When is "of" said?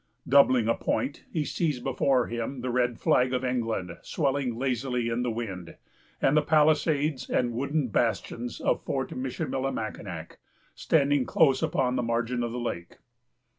3.33-3.45, 8.59-8.83, 12.41-12.51